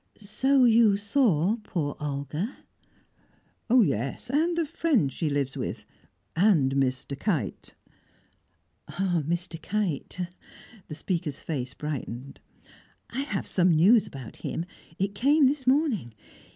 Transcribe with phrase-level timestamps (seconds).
[0.17, 2.57] "So you saw poor Olga?"
[3.69, 5.85] "Yes, and the friend she lives with
[6.35, 7.15] and Mr.
[7.19, 7.75] Kite."
[8.87, 9.21] "Ah!
[9.27, 9.61] Mr.
[9.61, 10.21] Kite!"
[10.87, 12.39] The speaker's face brightened.
[13.11, 14.65] "I have news about him;
[14.97, 16.15] it came this morning.